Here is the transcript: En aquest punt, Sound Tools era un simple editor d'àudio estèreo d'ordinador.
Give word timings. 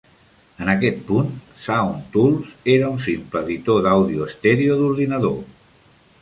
En 0.63 0.69
aquest 0.71 1.01
punt, 1.09 1.27
Sound 1.65 2.07
Tools 2.15 2.49
era 2.77 2.89
un 2.95 2.97
simple 3.09 3.45
editor 3.49 3.85
d'àudio 3.89 4.27
estèreo 4.33 4.81
d'ordinador. 4.81 5.39